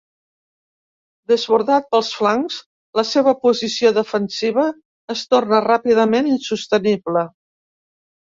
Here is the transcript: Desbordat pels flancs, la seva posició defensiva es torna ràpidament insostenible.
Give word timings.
Desbordat 1.31 1.85
pels 1.91 2.09
flancs, 2.21 2.57
la 3.01 3.03
seva 3.09 3.33
posició 3.43 3.91
defensiva 3.99 4.65
es 5.17 5.23
torna 5.35 5.61
ràpidament 5.67 6.33
insostenible. 6.33 7.25